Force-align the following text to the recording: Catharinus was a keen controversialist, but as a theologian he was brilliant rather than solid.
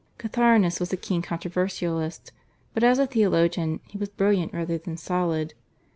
Catharinus 0.17 0.79
was 0.79 0.91
a 0.91 0.97
keen 0.97 1.21
controversialist, 1.21 2.31
but 2.73 2.83
as 2.83 2.97
a 2.97 3.05
theologian 3.05 3.81
he 3.85 3.99
was 3.99 4.09
brilliant 4.09 4.51
rather 4.51 4.79
than 4.79 4.97
solid. 4.97 5.53